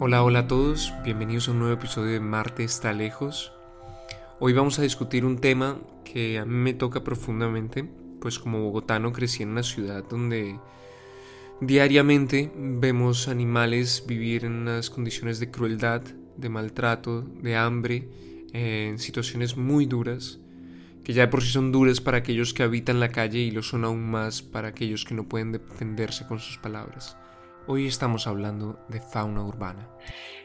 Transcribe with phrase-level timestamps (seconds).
[0.00, 3.52] Hola, hola a todos, bienvenidos a un nuevo episodio de Marte está lejos.
[4.38, 7.82] Hoy vamos a discutir un tema que a mí me toca profundamente,
[8.20, 10.56] pues como bogotano crecí en una ciudad donde
[11.60, 16.02] diariamente vemos animales vivir en unas condiciones de crueldad,
[16.36, 18.08] de maltrato, de hambre,
[18.52, 20.38] en situaciones muy duras,
[21.02, 23.64] que ya de por sí son duras para aquellos que habitan la calle y lo
[23.64, 27.16] son aún más para aquellos que no pueden defenderse con sus palabras.
[27.70, 29.90] Hoy estamos hablando de fauna urbana.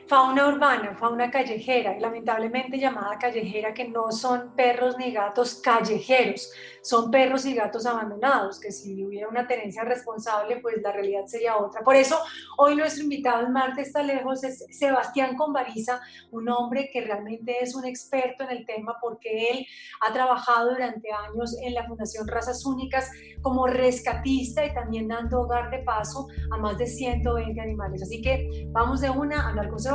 [0.06, 7.10] Fauna urbana, fauna callejera, lamentablemente llamada callejera, que no son perros ni gatos callejeros, son
[7.10, 11.82] perros y gatos abandonados, que si hubiera una tenencia responsable, pues la realidad sería otra.
[11.82, 12.20] Por eso,
[12.58, 17.74] hoy nuestro invitado en Marte está lejos es Sebastián Convariza, un hombre que realmente es
[17.74, 19.66] un experto en el tema porque él
[20.02, 23.10] ha trabajado durante años en la Fundación Razas Únicas
[23.42, 28.04] como rescatista y también dando hogar de paso a más de 120 animales.
[28.04, 29.93] Así que vamos de una a hablar con Sebastián.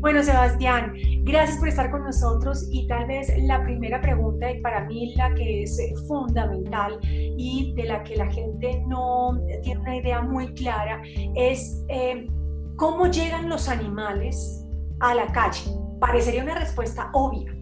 [0.00, 4.84] Bueno, Sebastián, gracias por estar con nosotros y tal vez la primera pregunta y para
[4.84, 10.20] mí la que es fundamental y de la que la gente no tiene una idea
[10.20, 11.00] muy clara
[11.34, 12.26] es eh,
[12.76, 14.66] cómo llegan los animales
[15.00, 15.70] a la calle.
[15.98, 17.56] Parecería una respuesta obvia,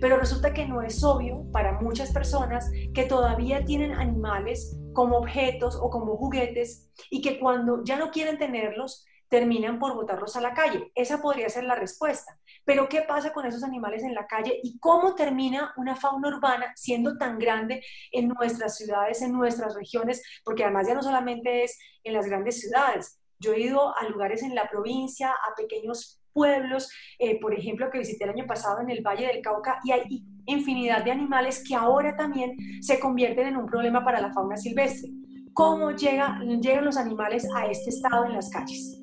[0.00, 5.78] pero resulta que no es obvio para muchas personas que todavía tienen animales como objetos
[5.80, 10.54] o como juguetes y que cuando ya no quieren tenerlos, terminan por botarlos a la
[10.54, 10.90] calle.
[10.96, 12.36] Esa podría ser la respuesta.
[12.64, 16.72] Pero ¿qué pasa con esos animales en la calle y cómo termina una fauna urbana
[16.74, 20.20] siendo tan grande en nuestras ciudades, en nuestras regiones?
[20.42, 23.20] Porque además ya no solamente es en las grandes ciudades.
[23.38, 27.98] Yo he ido a lugares en la provincia, a pequeños pueblos, eh, por ejemplo, que
[27.98, 30.02] visité el año pasado en el Valle del Cauca, y hay
[30.46, 35.10] infinidad de animales que ahora también se convierten en un problema para la fauna silvestre.
[35.52, 39.02] ¿Cómo llega, llegan los animales a este estado en las calles?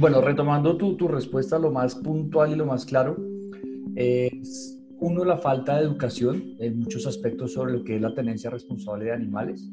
[0.00, 3.16] Bueno, retomando tu, tu respuesta, lo más puntual y lo más claro
[3.94, 8.50] es, uno, la falta de educación en muchos aspectos sobre lo que es la tenencia
[8.50, 9.70] responsable de animales.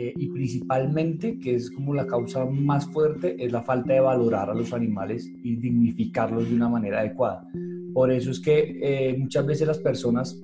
[0.00, 4.48] Eh, y principalmente, que es como la causa más fuerte, es la falta de valorar
[4.48, 7.44] a los animales y dignificarlos de una manera adecuada.
[7.92, 10.40] Por eso es que eh, muchas veces las personas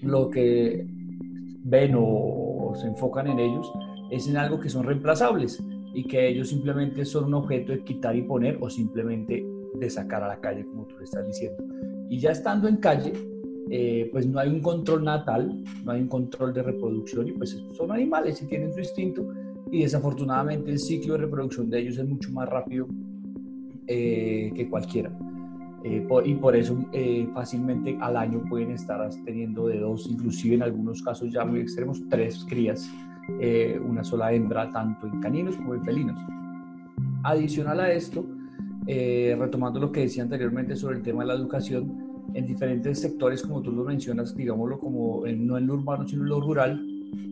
[0.00, 0.86] lo que
[1.62, 3.70] ven o, se enfocan en ellos
[4.10, 5.62] es en algo que son reemplazables
[5.92, 10.22] y que ellos simplemente son un objeto de quitar y poner o simplemente de sacar
[10.22, 11.62] a la calle, como tú le estás diciendo.
[12.08, 13.12] Y ya estando en calle,
[13.72, 17.56] eh, pues no hay un control natal, no hay un control de reproducción y pues
[17.72, 19.28] son animales y tienen su instinto
[19.70, 22.88] y desafortunadamente el ciclo de reproducción de ellos es mucho más rápido
[23.86, 25.16] eh, que cualquiera.
[25.84, 26.76] Eh, y por eso
[27.32, 32.02] fácilmente al año pueden estar teniendo de dos, inclusive en algunos casos ya muy extremos,
[32.10, 32.90] tres crías,
[33.88, 36.20] una sola hembra, tanto en caninos como en felinos.
[37.22, 38.26] Adicional a esto,
[38.84, 43.62] retomando lo que decía anteriormente sobre el tema de la educación, en diferentes sectores, como
[43.62, 46.86] tú lo mencionas, digámoslo como no en lo urbano, sino en lo rural,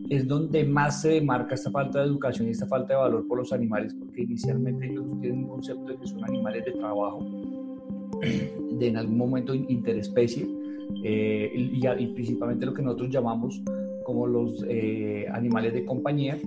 [0.09, 3.37] es donde más se demarca esta falta de educación y esta falta de valor por
[3.37, 7.25] los animales, porque inicialmente ellos tienen un concepto de que son animales de trabajo,
[8.79, 10.47] de en algún momento interespecie,
[11.03, 13.61] eh, y, principalmente lo que nosotros llamamos
[14.03, 16.37] como los eh, animales de compañía.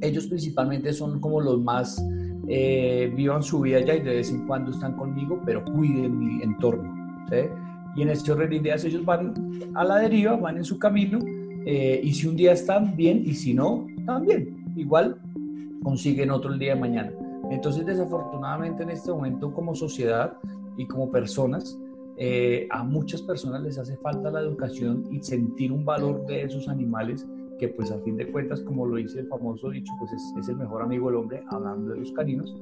[0.00, 2.00] Ellos principalmente son como los más
[2.48, 6.42] eh, vivan su vida ya y de vez en cuando están conmigo, pero cuiden mi
[6.42, 6.94] entorno.
[7.28, 7.48] ¿sí?
[7.96, 9.34] Y en este orden de ideas ellos van
[9.74, 11.18] a la deriva, van en su camino,
[11.64, 14.64] eh, y si un día están bien, y si no, también.
[14.76, 15.18] Igual
[15.82, 17.12] consiguen otro el día de mañana.
[17.50, 20.36] Entonces, desafortunadamente en este momento como sociedad
[20.76, 21.78] y como personas,
[22.18, 26.68] eh, a muchas personas les hace falta la educación y sentir un valor de esos
[26.68, 27.26] animales
[27.58, 30.48] que pues a fin de cuentas, como lo dice el famoso dicho, pues es, es
[30.48, 32.54] el mejor amigo del hombre, hablando de los caninos,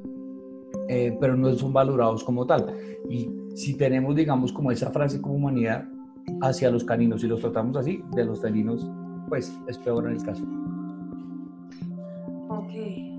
[0.89, 2.75] eh, pero no son valorados como tal.
[3.09, 5.88] Y si tenemos, digamos, como esa frase como humanidad
[6.43, 8.87] hacia los caninos y los tratamos así, de los felinos,
[9.29, 10.44] pues es peor en el caso.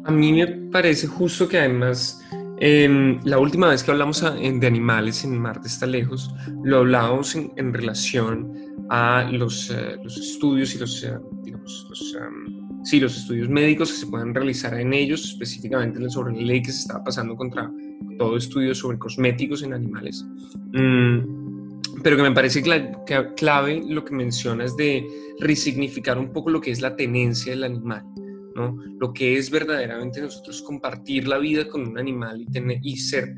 [0.06, 2.24] A mí me parece justo que además
[2.60, 7.74] em, la última vez que hablamos de animales en Marte está lejos, lo hablábamos en,
[7.74, 8.54] relación
[8.90, 12.45] a los, eh, los, estudios y los, eh, digamos, los, em,
[12.86, 16.72] sí, los estudios médicos que se pueden realizar en ellos, específicamente sobre la ley que
[16.72, 17.70] se estaba pasando contra
[18.18, 20.24] todo estudio sobre cosméticos en animales.
[20.72, 22.62] Mm, pero que me parece
[23.36, 25.08] clave lo que mencionas de
[25.40, 28.04] resignificar un poco lo que es la tenencia del animal,
[28.56, 28.78] ¿no?
[29.00, 32.46] Lo que es verdaderamente nosotros compartir la vida con un animal
[32.84, 33.34] y ser,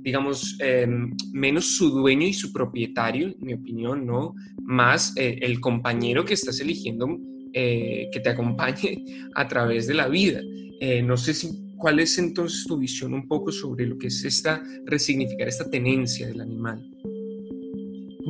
[0.00, 4.34] digamos, em, menos su dueño y su propietario, en mi opinión, ¿no?
[4.62, 7.18] Más eh, el compañero que estás eligiendo
[7.58, 9.02] eh, que te acompañe
[9.34, 10.42] a través de la vida.
[10.78, 14.22] Eh, no sé si, cuál es entonces tu visión un poco sobre lo que es
[14.26, 16.86] esta, resignificar esta tenencia del animal.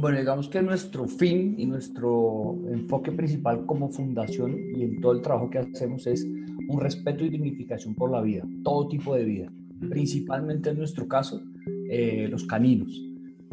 [0.00, 5.22] Bueno, digamos que nuestro fin y nuestro enfoque principal como fundación y en todo el
[5.22, 9.52] trabajo que hacemos es un respeto y dignificación por la vida, todo tipo de vida,
[9.90, 11.42] principalmente en nuestro caso,
[11.90, 12.96] eh, los caninos.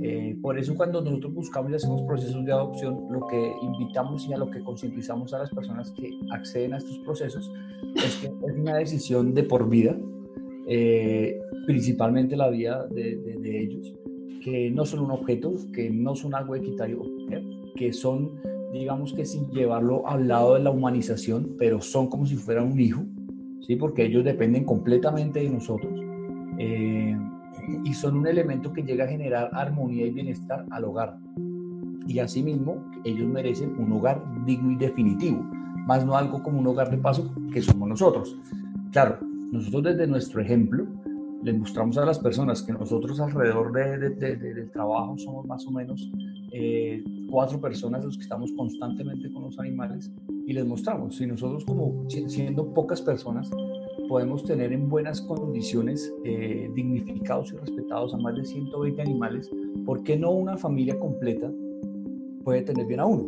[0.01, 4.33] Eh, por eso cuando nosotros buscamos y hacemos procesos de adopción, lo que invitamos y
[4.33, 7.51] a lo que concientizamos a las personas que acceden a estos procesos
[7.95, 9.95] es que es una decisión de por vida,
[10.67, 13.93] eh, principalmente la vida de, de, ellos,
[14.43, 17.01] que no son un objeto, que no son algo equitario,
[17.75, 18.41] que son,
[18.71, 22.79] digamos que sin llevarlo al lado de la humanización, pero son como si fueran un
[22.79, 23.03] hijo,
[23.61, 23.75] ¿sí?
[23.75, 25.99] porque ellos dependen completamente de nosotros.
[26.57, 26.92] Eh,
[27.93, 31.17] son un elemento que llega a generar armonía y bienestar al hogar.
[32.07, 35.43] Y asimismo, ellos merecen un hogar digno y definitivo,
[35.87, 38.37] más no algo como un hogar de paso que somos nosotros.
[38.91, 39.19] Claro,
[39.51, 40.85] nosotros desde nuestro ejemplo
[41.43, 46.09] les mostramos a las personas que nosotros alrededor de, del trabajo somos más o menos
[46.53, 50.09] eh, cuatro personas los que estamos constantemente con los animales
[50.47, 53.49] y les mostramos, si nosotros como siendo pocas personas
[54.13, 59.49] podemos tener en buenas condiciones, eh, dignificados y respetados a más de 120 animales,
[59.87, 61.51] ¿por qué no una familia completa
[62.43, 63.27] puede tener bien a uno?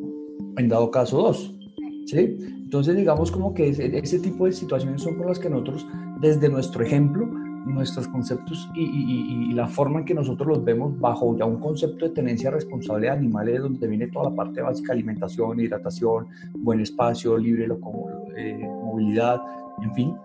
[0.57, 1.57] En dado caso, dos.
[2.05, 2.37] ¿sí?
[2.39, 5.87] Entonces, digamos como que ese, ese tipo de situaciones son con las que nosotros,
[6.21, 7.25] desde nuestro ejemplo,
[7.65, 11.59] nuestros conceptos y, y, y, la forma en que nosotros los vemos bajo ya un
[11.59, 16.27] concepto de tenencia responsable de animales, donde viene toda la parte básica, alimentación, hidratación,
[16.59, 17.67] buen espacio, libre
[18.37, 19.41] eh, movilidad,
[19.81, 20.15] en fin,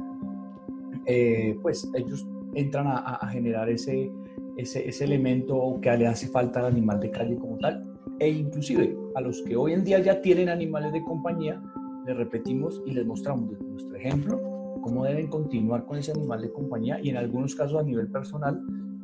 [1.10, 2.24] eh, pues ellos
[2.54, 4.10] entran a, generar ese,
[4.56, 7.84] ese, ese, elemento que le hace falta al animal de calle como tal.
[8.20, 11.60] E inclusive a los que hoy en día ya tienen animales de compañía,
[12.06, 14.40] les repetimos y les mostramos desde nuestro ejemplo
[14.82, 18.62] cómo deben continuar con ese animal de compañía y en algunos casos a nivel personal,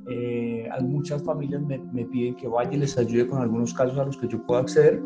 [0.08, 4.04] eh, muchas familias me, me, piden que vaya y les ayude con algunos casos a
[4.04, 5.02] los que yo puedo acceder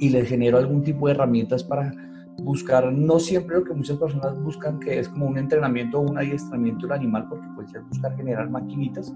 [0.00, 1.92] y les genero algún tipo de herramientas para
[2.38, 6.18] buscar no siempre lo que muchas personas buscan, que es como un entrenamiento o un
[6.18, 9.14] adiestramiento del animal, porque puede ser buscar generar maquinitas,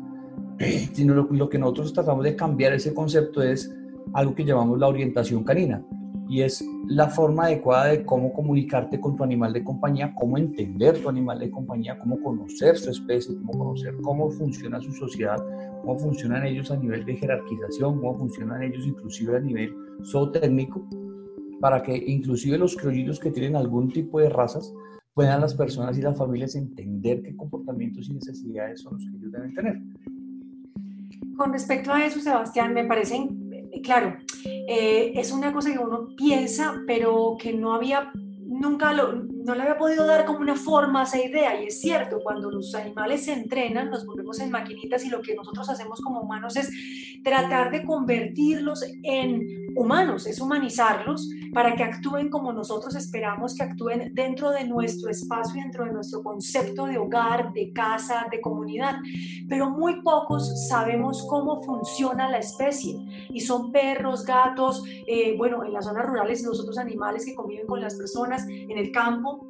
[0.94, 3.74] sino lo, lo, que nosotros tratamos de cambiar ese concepto es
[4.12, 5.82] algo que llamamos la orientación canina,
[6.30, 11.02] y es la forma adecuada de cómo comunicarte con tu animal de compañía, cómo entender
[11.02, 15.38] tu animal de compañía, cómo conocer su especie, cómo conocer cómo funciona su sociedad,
[15.80, 19.74] cómo funcionan ellos a nivel de jerarquización, cómo funcionan ellos inclusive a nivel
[20.04, 20.86] zootécnico,
[21.60, 24.72] para que inclusive los criollitos que tienen algún tipo de razas
[25.14, 29.32] puedan las personas y las familias entender qué comportamientos y necesidades son los que ellos
[29.32, 29.80] deben tener.
[31.36, 33.28] Con respecto a eso, Sebastián, me parece,
[33.82, 38.12] claro, eh, es una cosa que uno piensa, pero que no había,
[38.46, 41.60] nunca no le había podido dar como una forma a esa idea.
[41.60, 45.34] Y es cierto, cuando los animales se entrenan, nos volvemos en maquinitas y lo que
[45.34, 46.70] nosotros hacemos como humanos es
[47.22, 54.12] tratar de convertirlos en humanos, es humanizarlos para que actúen como nosotros esperamos que actúen
[54.14, 58.96] dentro de nuestro espacio, dentro de nuestro concepto de hogar, de casa, de comunidad.
[59.48, 62.96] Pero muy pocos sabemos cómo funciona la especie
[63.30, 67.66] y son perros, gatos, eh, bueno, en las zonas rurales los otros animales que conviven
[67.66, 69.48] con las personas en el campo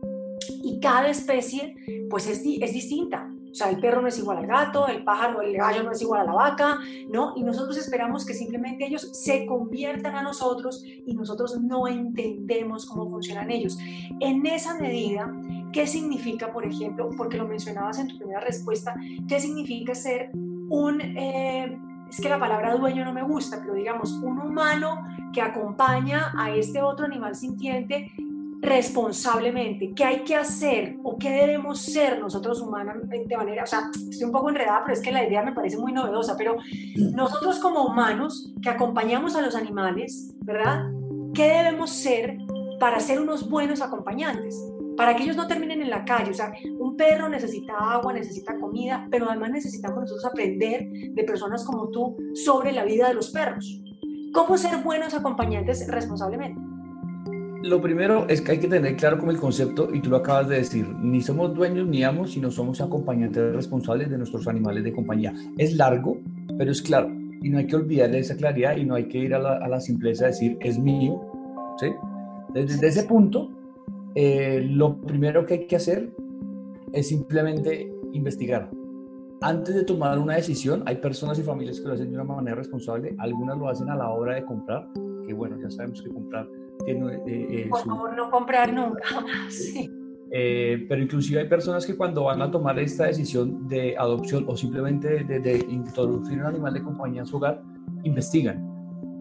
[0.62, 1.76] y cada especie
[2.08, 3.30] pues es, es distinta.
[3.50, 6.00] O sea, el perro no es igual al gato, el pájaro, el gallo no es
[6.02, 6.78] igual a la vaca,
[7.08, 7.34] ¿no?
[7.36, 13.10] Y nosotros esperamos que simplemente ellos se conviertan a nosotros y nosotros no entendemos cómo
[13.10, 13.78] funcionan ellos.
[14.20, 15.32] En esa medida,
[15.72, 18.94] ¿qué significa, por ejemplo, porque lo mencionabas en tu primera respuesta,
[19.28, 21.00] qué significa ser un...
[21.00, 21.78] Eh,
[22.08, 25.00] es que la palabra dueño no me gusta, pero digamos, un humano
[25.32, 28.12] que acompaña a este otro animal sintiente
[28.60, 33.90] responsablemente, qué hay que hacer o qué debemos ser nosotros humanos de manera, o sea,
[33.94, 36.56] estoy un poco enredada, pero es que la idea me parece muy novedosa, pero
[36.96, 40.84] nosotros como humanos que acompañamos a los animales, ¿verdad?
[41.32, 42.36] ¿Qué debemos ser
[42.78, 44.54] para ser unos buenos acompañantes?
[44.96, 48.58] Para que ellos no terminen en la calle, o sea, un perro necesita agua, necesita
[48.58, 53.30] comida, pero además necesitamos nosotros aprender de personas como tú sobre la vida de los
[53.30, 53.82] perros.
[54.34, 56.69] ¿Cómo ser buenos acompañantes responsablemente?
[57.62, 60.48] Lo primero es que hay que tener claro como el concepto, y tú lo acabas
[60.48, 64.92] de decir, ni somos dueños ni amos, sino somos acompañantes responsables de nuestros animales de
[64.92, 65.34] compañía.
[65.58, 66.18] Es largo,
[66.56, 67.10] pero es claro,
[67.42, 70.24] y no hay que olvidar esa claridad y no hay que ir a la, simpleza
[70.24, 71.20] de decir, es mío.
[71.78, 71.88] ¿sí?
[72.54, 73.50] Desde, ese punto,
[74.14, 76.10] eh, lo primero que hay que hacer
[76.92, 78.70] es simplemente investigar.
[79.42, 82.56] Antes de tomar una decisión, hay personas y familias que lo hacen de una manera
[82.56, 84.86] responsable, algunas lo hacen a la hora de comprar,
[85.26, 86.46] que bueno, ya sabemos que comprar
[86.86, 89.02] eh, eh, Por favor, no comprar nunca
[89.48, 89.90] Sí.
[90.32, 94.56] Eh, pero inclusive hay personas que cuando van a tomar esta decisión de adopción o
[94.56, 97.60] simplemente de, introducir un animal de compañía en su hogar,
[98.04, 98.64] investigan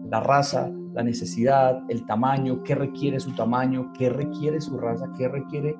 [0.08, 5.28] la raza, la necesidad, el tamaño, qué requiere su tamaño, qué requiere su raza, qué
[5.28, 5.76] requiere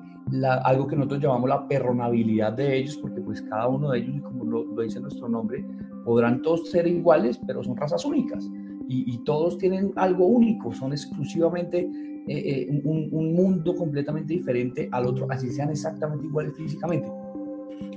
[0.63, 4.43] algo que nosotros llamamos la perronabilidad de ellos, porque pues cada uno de ellos, como
[4.45, 5.65] lo, dice nuestro nombre,
[6.03, 8.49] podrán todos ser iguales, pero son razas únicas
[8.91, 11.79] y, todos tienen algo único, son exclusivamente
[12.27, 17.09] eh, eh, un, un, mundo completamente diferente al otro, así sean exactamente iguales físicamente.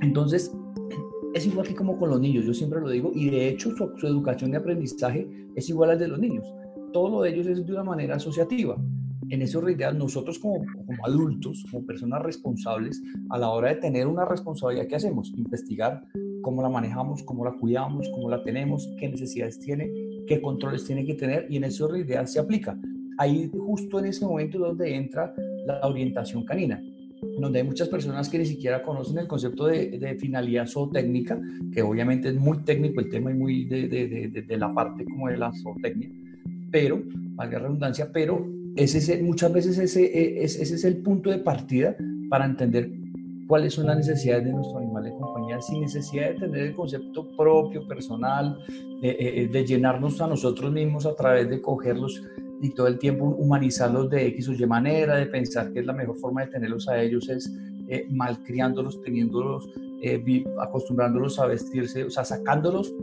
[0.02, 0.52] Entonces,
[1.34, 3.90] es igual que como con los niños, yo siempre lo digo, y de hecho su,
[3.96, 6.46] su educación y aprendizaje es igual al de los niños.
[6.92, 8.76] Todo lo de ellos es de una manera asociativa
[9.30, 14.06] en eso realidad nosotros como, como, adultos, como personas responsables, a la hora de tener
[14.06, 15.32] una responsabilidad, ¿qué hacemos?
[15.36, 16.04] Investigar
[16.42, 19.90] cómo la manejamos, cómo la cuidamos, cómo la tenemos, qué necesidades tiene,
[20.26, 22.78] qué controles tiene que tener y en eso realidad se aplica.
[23.18, 25.34] Ahí justo en ese momento donde entra
[25.66, 26.82] la orientación canina
[27.38, 31.40] donde hay muchas personas que ni siquiera conocen el concepto de, de finalidad zootécnica,
[31.72, 35.52] que obviamente es muy técnico el tema y muy de la parte como de la
[35.52, 36.10] zootecnia,
[36.70, 37.02] pero,
[37.36, 41.96] valga la redundancia, pero ese, muchas veces ese, e, ese, es el punto de partida
[42.28, 42.90] para entender
[43.46, 45.06] cuáles son las necesidades de nuestro animal
[45.48, 48.58] de sin necesidad de tener el concepto propio, personal,
[49.00, 52.22] de, eh, eh, llenarnos a nosotros mismos a través de cogerlos
[52.60, 55.92] y todo el tiempo humanizarlos de X o Y manera, de pensar que es la
[55.92, 57.52] mejor forma de tenerlos a ellos es
[57.88, 59.68] eh, malcriándolos, teniéndolos,
[60.02, 62.94] eh, acostumbrándolos a vestirse, o sea, sacándolos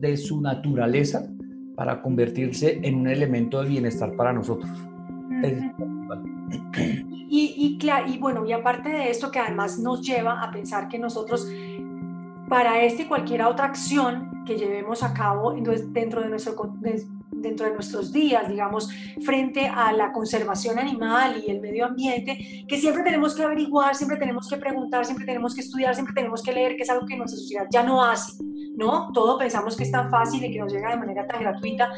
[0.00, 1.28] de su naturaleza
[1.76, 4.70] para convertirse en un elemento de bienestar para nosotros.
[7.36, 11.00] Y, y, y bueno, y aparte de esto que además nos lleva a pensar que
[11.00, 11.48] nosotros,
[12.48, 16.54] para este y cualquier otra acción que llevemos a cabo dentro de nuestro,
[17.32, 18.88] dentro de nuestros días, digamos,
[19.24, 24.16] frente a la conservación animal y el medio ambiente, que siempre tenemos que averiguar, siempre
[24.16, 27.16] tenemos que preguntar, siempre tenemos que estudiar, siempre tenemos que leer, que es algo que
[27.16, 28.34] nuestra sociedad ya no hace,
[28.76, 29.10] ¿no?
[29.12, 31.90] Todo pensamos que es tan fácil y que nos llega de manera tan gratuita.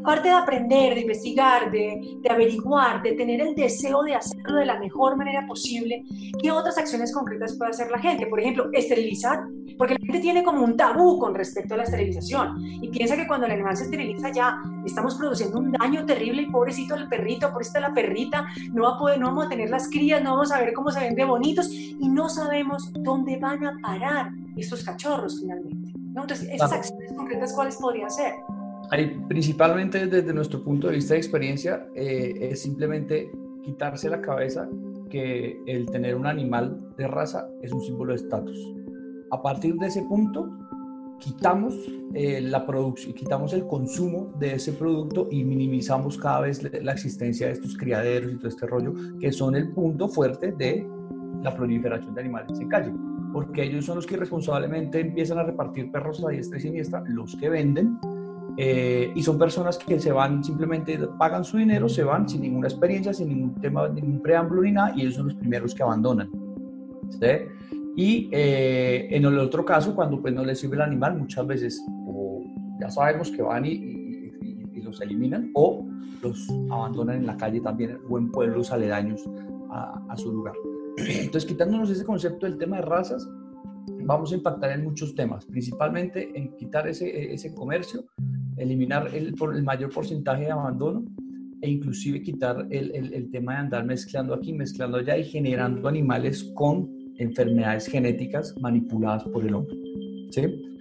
[0.00, 4.66] Aparte de aprender, de investigar, de, de averiguar, de tener el deseo de hacerlo de
[4.66, 6.04] la mejor manera posible,
[6.40, 8.26] ¿qué otras acciones concretas puede hacer la gente?
[8.26, 9.44] Por ejemplo, esterilizar,
[9.78, 13.26] porque la gente tiene como un tabú con respecto a la esterilización y piensa que
[13.26, 17.50] cuando el animal se esteriliza ya estamos produciendo un daño terrible y pobrecito el perrito,
[17.50, 20.52] pobrecita la perrita, no, va a poder, no vamos a tener las crías, no vamos
[20.52, 24.84] a ver cómo se ven de bonitos y no sabemos dónde van a parar estos
[24.84, 25.85] cachorros finalmente.
[26.22, 28.34] Entonces, esas acciones concretas, ¿cuáles podrían ser?
[29.28, 33.30] Principalmente desde nuestro punto de vista de experiencia, eh, es simplemente
[33.62, 34.68] quitarse la cabeza
[35.10, 38.58] que el tener un animal de raza es un símbolo de estatus.
[39.30, 40.48] A partir de ese punto,
[41.18, 41.74] quitamos
[42.14, 47.48] eh, la producción, quitamos el consumo de ese producto y minimizamos cada vez la existencia
[47.48, 50.86] de estos criaderos y todo este rollo, que son el punto fuerte de
[51.42, 52.92] la proliferación de animales en calle,
[53.32, 57.36] porque ellos son los que responsablemente empiezan a repartir perros a diestra y siniestra, los
[57.36, 57.98] que venden,
[58.58, 62.68] eh, y son personas que se van, simplemente pagan su dinero, se van sin ninguna
[62.68, 66.30] experiencia, sin ningún tema, ningún preámbulo ni nada, y ellos son los primeros que abandonan.
[67.10, 67.26] ¿sí?
[67.96, 71.84] Y eh, en el otro caso, cuando pues no les sirve el animal, muchas veces
[72.06, 72.42] o
[72.78, 73.96] ya sabemos que van y,
[74.82, 75.84] los eliminan o
[76.22, 79.28] los abandonan en la calle también o en pueblos aledaños
[79.68, 80.54] a, su lugar.
[80.96, 83.28] Entonces, quitándonos ese concepto del tema de razas,
[84.04, 88.04] vamos a impactar en muchos temas, principalmente en quitar ese, ese comercio,
[88.56, 91.04] eliminar el, el mayor porcentaje de abandono
[91.60, 95.88] e inclusive quitar el, el, el, tema de andar mezclando aquí, mezclando allá y generando
[95.88, 96.88] animales con
[97.18, 99.74] enfermedades genéticas manipuladas por el hombre.
[100.30, 100.75] ¿sí?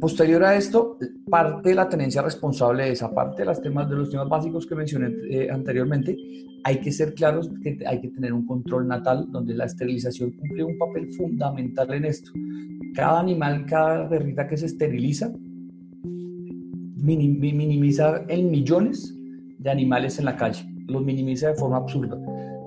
[0.00, 3.96] Posterior a esto, parte de la tenencia responsable de esa parte de, las temas, de
[3.96, 6.16] los temas básicos que mencioné eh, anteriormente,
[6.62, 10.62] hay que ser claros que hay que tener un control natal donde la esterilización cumple
[10.62, 12.30] un papel fundamental en esto.
[12.94, 15.32] Cada animal, cada perrita que se esteriliza,
[16.96, 19.14] minimiza en millones
[19.58, 22.16] de animales en la calle, los minimiza de forma absurda.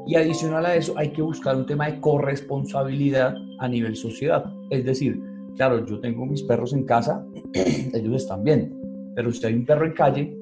[0.08, 4.44] Y adicional a eso, hay que buscar un tema de corresponsabilidad a nivel sociedad.
[4.72, 5.22] Es decir,
[5.55, 7.25] claro, yo tengo mis perros en casa,
[7.93, 8.75] ellos están bien,
[9.15, 10.38] pero si hay un perro en calle,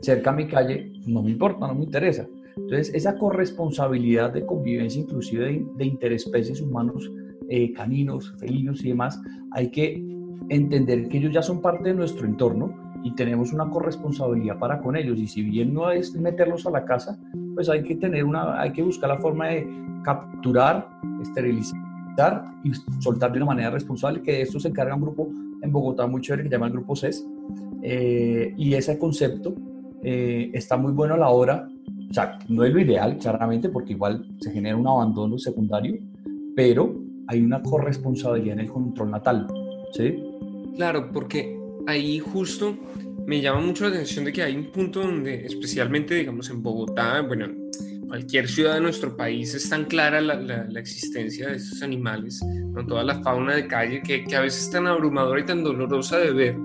[0.00, 2.26] cerca a mi calle, no me importa, no me interesa.
[2.56, 7.10] Entonces, esa corresponsabilidad de convivencia, inclusive de, de interespecies humanos,
[7.48, 9.20] eh, caninos, felinos y demás,
[9.52, 10.02] hay que
[10.48, 14.96] entender que ellos ya son parte de nuestro entorno y tenemos una corresponsabilidad para con
[14.96, 15.18] ellos.
[15.18, 17.18] Y si bien no es meterlos a la casa,
[17.54, 19.68] pues hay que tener una, hay que buscar la forma de
[20.04, 20.88] capturar,
[21.22, 21.89] esterilizar
[22.64, 25.30] y soltar de una manera responsable, que de esto se encarga un grupo
[25.62, 27.26] en Bogotá muy chévere que se llama el Grupo CES.
[27.82, 29.54] Eh, y ese concepto
[30.02, 31.68] eh, está muy bueno a la hora
[32.10, 35.98] O sea, no es lo ideal, claramente, porque igual se genera un abandono secundario,
[36.54, 36.94] pero
[37.28, 39.46] hay una corresponsabilidad en el control natal,
[39.92, 40.18] ¿sí?
[40.76, 42.76] Claro, porque ahí justo
[43.26, 47.22] me llama mucho la atención de que hay un punto donde, especialmente, digamos, en Bogotá,
[47.22, 47.46] bueno,
[48.10, 52.40] cualquier ciudad de nuestro país es tan clara la, la, existencia de esos animales,
[52.74, 55.62] con toda la fauna de calle, que, que, a veces es tan abrumadora y tan
[55.62, 56.56] dolorosa de ver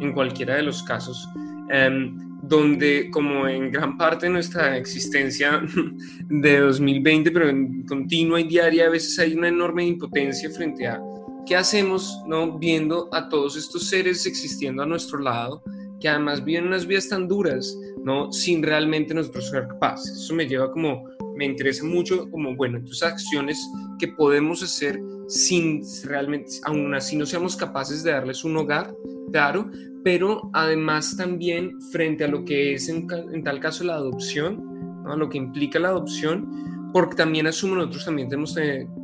[0.00, 1.28] en cualquiera de los casos.
[1.68, 5.62] Em, donde como en gran parte de nuestra existencia
[6.30, 11.02] de 2020, pero en continua y diaria, a veces hay una enorme impotencia frente a
[11.46, 12.58] qué hacemos, ¿no?
[12.58, 15.62] Viendo a todos estos seres existiendo a nuestro lado,
[16.04, 18.30] que además viven unas vidas tan duras, ¿no?
[18.30, 20.10] Sin realmente nosotros ser capaces.
[20.10, 23.58] Eso me lleva como, me interesa mucho como, bueno, entonces acciones
[23.98, 28.94] que podemos hacer sin realmente, aún así no seamos capaces de darles un hogar,
[29.32, 29.70] claro,
[30.04, 33.06] pero además también frente a lo que es en,
[33.42, 38.28] tal caso la adopción, a lo que implica la adopción, porque también asumo nosotros también
[38.28, 38.54] tenemos,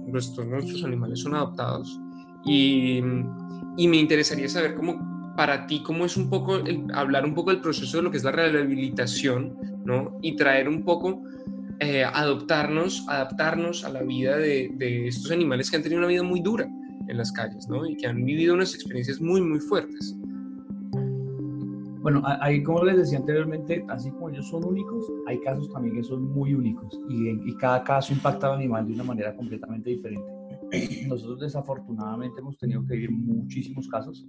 [0.06, 1.98] nuestros, nuestros animales son adoptados
[2.44, 2.98] y,
[3.78, 6.58] y, me interesaría saber cómo para ti, cómo es un poco,
[6.92, 9.56] hablar un poco del proceso de lo que es la rehabilitación,
[9.86, 10.18] ¿no?
[10.20, 11.22] Y traer un poco,
[11.78, 14.68] eh, adoptarnos, adaptarnos a la vida de,
[15.08, 16.68] estos animales que han tenido una vida muy dura
[17.08, 17.86] en las calles, ¿no?
[17.86, 20.14] Y que han vivido unas experiencias muy, muy fuertes.
[22.02, 26.04] Bueno, ahí como les decía anteriormente, así como ellos son únicos, hay casos también que
[26.04, 30.30] son muy únicos y, cada caso impacta al animal de una manera completamente diferente.
[31.08, 34.26] Nosotros desafortunadamente hemos tenido que vivir muchísimos casos,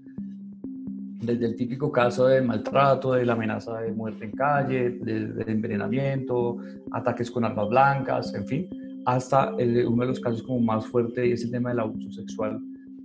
[1.21, 6.57] desde el típico caso de maltrato, de la amenaza de muerte en calle, de, envenenamiento,
[6.91, 8.69] ataques con armas blancas, en fin,
[9.05, 12.59] hasta uno de los casos como más fuerte y es el tema del abuso sexual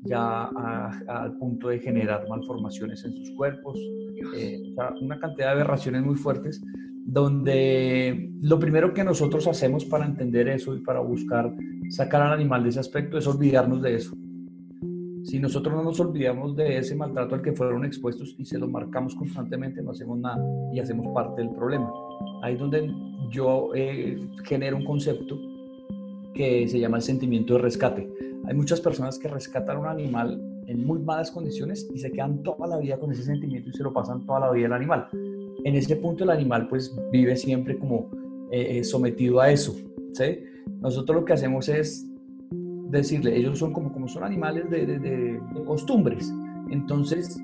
[0.06, 0.44] ya
[1.08, 3.78] al punto de generar malformaciones en sus cuerpos,
[4.36, 4.62] eh,
[5.00, 6.62] una cantidad de aberraciones muy fuertes,
[7.04, 11.52] donde lo primero que nosotros hacemos para entender eso y para buscar
[11.88, 14.16] sacar al animal de ese aspecto es olvidarnos de eso.
[15.26, 18.68] Si nosotros no nos olvidamos de ese maltrato al que fueron expuestos y se lo
[18.68, 20.38] marcamos constantemente, no hacemos nada
[20.72, 21.92] y hacemos parte del problema.
[22.42, 22.88] Ahí es donde
[23.28, 25.36] yo eh, genero un concepto
[26.32, 28.08] que se llama el sentimiento de rescate.
[28.44, 32.68] Hay muchas personas que rescatan un animal en muy malas condiciones y se quedan toda
[32.68, 35.08] la vida con ese sentimiento y se lo pasan toda la vida al animal.
[35.64, 38.12] En ese punto el animal pues vive siempre como
[38.52, 39.74] eh, eh, sometido a eso.
[40.80, 42.06] Nosotros lo que hacemos es
[42.90, 46.32] decirle, ellos son como, como son animales de, de, costumbres.
[46.70, 47.40] Entonces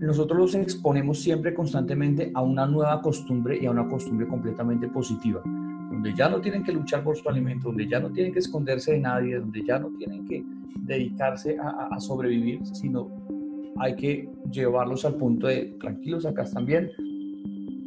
[0.00, 5.42] nosotros los exponemos siempre constantemente a una nueva costumbre y a una costumbre completamente positiva
[5.92, 8.92] donde ya no tienen que luchar por su alimento, donde ya no tienen que esconderse
[8.92, 10.42] de nadie, donde ya no tienen que
[10.78, 13.10] dedicarse a, sobrevivir, sino
[13.78, 16.90] hay que llevarlos al punto de tranquilos, acá están bien.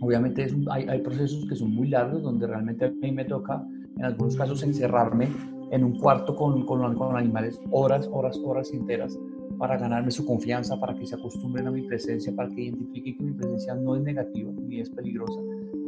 [0.01, 3.65] Obviamente hay, hay, procesos que son muy largos, donde realmente a mí me toca,
[3.97, 5.27] en algunos casos, encerrarme
[5.75, 9.17] en un cuarto con, con, con animales horas, horas, horas enteras
[9.57, 13.23] para ganarme su confianza, para que se acostumbren a mi presencia, para que identifiquen que
[13.23, 15.39] mi presencia no es negativa ni es peligrosa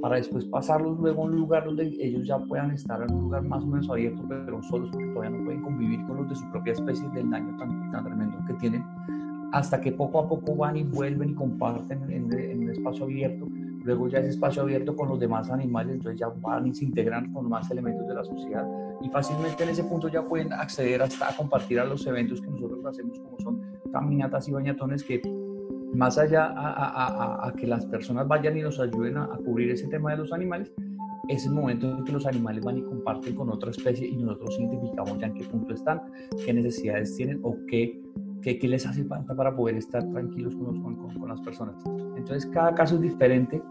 [0.01, 3.43] para después pasarlos luego a un lugar donde ellos ya puedan estar en un lugar
[3.43, 6.49] más o menos abierto, pero solos porque todavía no pueden convivir con los de su
[6.51, 8.83] propia especie del daño tan, tan tremendo que tienen,
[9.51, 13.47] hasta que poco a poco van y vuelven y comparten en, en un espacio abierto.
[13.87, 17.31] Luego ya ese espacio abierto con los demás animales, entonces ya van y se integran
[17.31, 18.67] con más elementos de la sociedad.
[19.01, 22.49] Y fácilmente en ese punto ya pueden acceder hasta a compartir a los eventos que
[22.49, 23.61] nosotros hacemos como son
[23.93, 25.21] caminatas y bañatones que
[25.93, 30.17] más allá a, que las personas vayan y nos ayuden a, cubrir ese tema de
[30.17, 30.69] los animales,
[31.29, 34.59] es el momento en que los animales van y comparten con otra especie y nosotros
[34.59, 36.01] identificamos ya en qué punto están,
[36.45, 38.01] qué necesidades tienen o qué,
[38.41, 41.75] qué, qué les hace falta para poder estar tranquilos con, con, con, las personas.
[42.15, 43.61] Entonces, cada caso es diferente,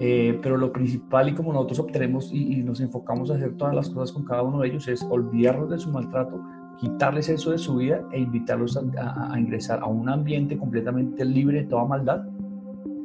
[0.00, 3.74] eh, pero lo principal y como nosotros obtenemos y, y, nos enfocamos a hacer todas
[3.74, 6.40] las cosas con cada uno de ellos es olvidarnos de su maltrato,
[6.78, 11.68] quitarles eso de su vida e invitarlos a, ingresar a un ambiente completamente libre de
[11.68, 12.26] toda maldad,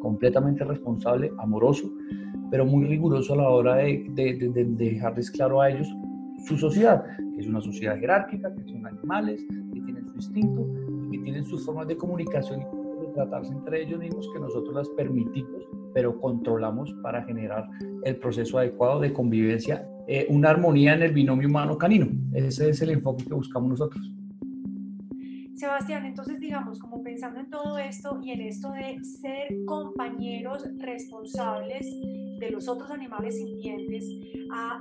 [0.02, 1.92] completamente responsable, amoroso,
[2.50, 5.88] pero muy riguroso a la hora de, de, dejarles claro a ellos
[6.46, 7.04] su sociedad,
[7.36, 10.68] que es una sociedad jerárquica, que son animales, que tienen su instinto,
[11.10, 14.90] que tienen sus formas de comunicación y de tratarse entre ellos mismos que nosotros las
[14.90, 17.68] permitimos, pero controlamos para generar
[18.04, 22.08] el proceso adecuado de convivencia eh, una armonía en el binomio humano-canino.
[22.34, 24.12] Ese es el enfoque que buscamos nosotros.
[25.54, 31.86] Sebastián, entonces digamos, como pensando en todo esto y en esto de ser compañeros responsables
[32.40, 34.06] de los otros animales sintientes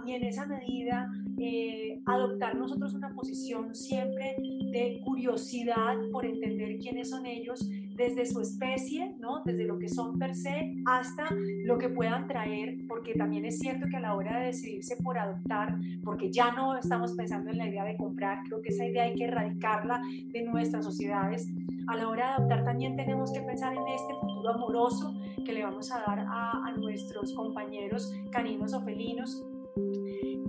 [0.06, 7.10] y en esa medida eh, adoptar nosotros una posición siempre de curiosidad por entender quiénes
[7.10, 9.42] son ellos, desde su especie, ¿no?
[9.44, 11.28] desde lo que son per se, hasta
[11.64, 15.18] lo que puedan traer, porque también es cierto que a la hora de decidirse por
[15.18, 19.04] adoptar, porque ya no estamos pensando en la idea de comprar, creo que esa idea
[19.04, 21.48] hay que erradicarla de nuestras sociedades.
[21.88, 25.64] A la hora de adoptar también tenemos que pensar en este futuro amoroso que le
[25.64, 29.42] vamos a dar a, a nuestros compañeros caninos o felinos.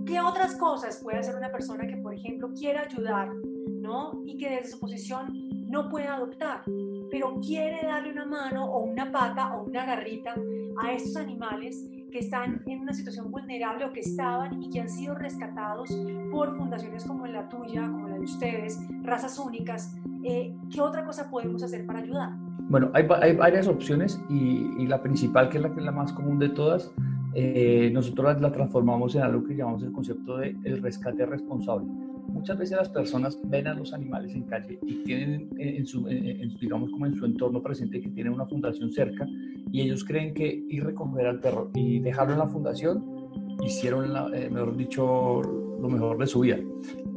[0.06, 3.30] ¿Qué otras cosas puede hacer una persona que, por ejemplo, quiera ayudar,
[3.80, 4.20] ¿no?
[4.26, 5.32] Y que desde su posición
[5.70, 6.62] no puede adoptar,
[7.10, 10.34] pero quiere darle una mano o una pata o una garrita
[10.82, 14.90] a estos animales que están en una situación vulnerable o que estaban y que han
[14.90, 15.88] sido rescatados
[16.30, 19.94] por fundaciones como la tuya, como la de ustedes, razas únicas.
[20.24, 22.30] Eh, ¿Qué otra cosa podemos hacer para ayudar?
[22.68, 26.12] Bueno, hay, hay varias opciones y, la principal, que es la, que es la más
[26.12, 26.92] común de todas,
[27.34, 31.86] eh, nosotros la, transformamos en algo que llamamos el concepto de el rescate responsable
[32.30, 36.04] muchas veces las personas ven a los animales en calle y tienen en su,
[36.60, 39.26] digamos como en su entorno presente que tienen una fundación cerca
[39.70, 43.04] y ellos creen que ir a recoger al perro y dejarlo en la fundación
[43.62, 45.42] hicieron, eh, mejor dicho,
[45.80, 46.58] lo mejor de su vida.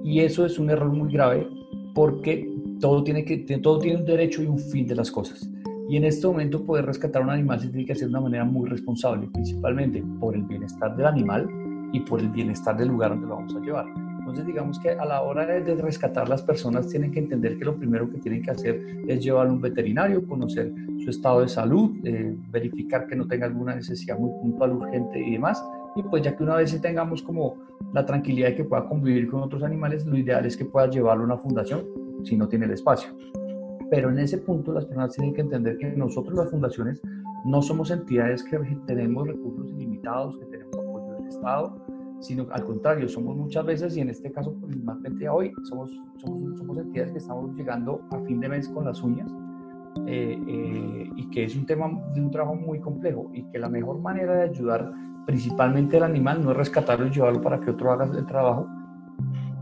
[0.04, 1.48] Y eso es un error muy grave
[1.94, 5.50] porque todo tiene, que, todo tiene un derecho y un fin de las cosas.
[5.90, 8.46] Y en este momento poder rescatar un animal se tiene que hacer de una manera
[8.46, 11.48] muy responsable, principalmente por el bienestar del animal
[11.92, 13.86] y por el bienestar del lugar donde lo vamos a llevar.
[14.20, 17.76] Entonces, digamos que a la hora de, rescatar las personas tienen que entender que lo
[17.76, 21.92] primero que tienen que hacer es llevar a un veterinario, conocer su estado de salud,
[22.06, 25.62] eh, verificar que no tenga alguna necesidad muy puntual, urgente y demás.
[25.98, 27.58] Y pues ya que una vez tengamos como
[27.94, 31.24] la tranquilidad de que pueda convivir con otros animales, lo ideal es que pueda llevarlo
[31.24, 31.84] a una fundación
[32.24, 33.10] si no tiene el espacio.
[33.90, 37.02] Pero en ese punto las personas tienen que entender que nosotros las fundaciones
[37.46, 38.58] no somos entidades que
[38.88, 41.76] tenemos recursos ilimitados, que tenemos apoyo del Estado,
[42.20, 46.78] sino al contrario, somos muchas veces, y en este caso principalmente hoy, somos, somos, somos
[46.78, 49.30] entidades que estamos llegando a fin de mes con las uñas,
[50.08, 53.70] eh, eh, y que es un tema de un trabajo muy complejo, y que la
[53.70, 54.92] mejor manera de ayudar
[55.26, 58.68] principalmente al animal no es rescatarlo y llevarlo para que otro haga el trabajo,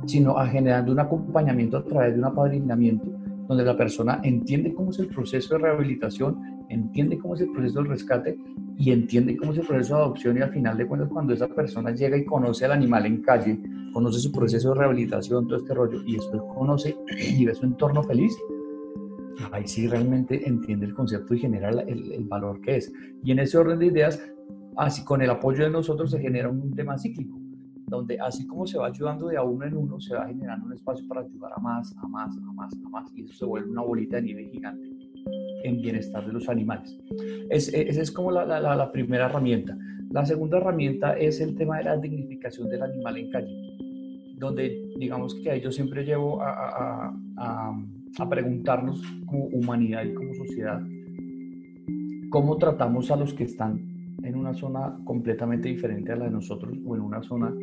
[0.05, 3.07] sino a generando un acompañamiento a través de un apadrinamiento,
[3.47, 7.79] donde la persona entiende cómo es el proceso de rehabilitación, entiende cómo es el proceso
[7.79, 8.39] del rescate
[8.77, 11.47] y entiende cómo es el proceso de adopción y al final de cuentas cuando esa
[11.47, 13.59] persona llega y conoce al animal en calle,
[13.93, 16.95] conoce su proceso de rehabilitación, todo este rollo, y después conoce
[17.37, 18.33] y ve su entorno feliz,
[19.51, 22.93] ahí sí realmente entiende el concepto y genera el, el, valor que es.
[23.23, 24.21] Y en ese orden de ideas,
[24.77, 27.40] así con el apoyo de nosotros se genera un tema cíclico,
[27.91, 30.73] donde así como se va ayudando de a uno en uno, se va generando un
[30.73, 33.69] espacio para ayudar a más, a más, a más, a más, y eso se vuelve
[33.69, 34.89] una bolita de nieve gigante
[35.65, 36.97] en bienestar de los animales.
[37.49, 39.77] Es, esa es como la, la, primera herramienta.
[40.09, 43.77] La segunda herramienta es el tema de la dignificación del animal en calle,
[44.37, 47.75] donde digamos que yo siempre llevo a, a,
[48.19, 50.81] a, preguntarnos como humanidad y como sociedad
[52.29, 56.77] cómo tratamos a los que están en una zona completamente diferente a la de nosotros
[56.85, 57.53] o en una zona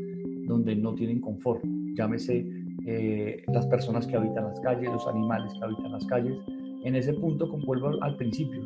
[0.48, 1.62] donde no tienen confort.
[1.94, 2.46] Llámese
[2.87, 6.38] eh, las personas que habitan las calles, los animales que habitan las calles,
[6.84, 8.62] en ese punto, como vuelvo al principio,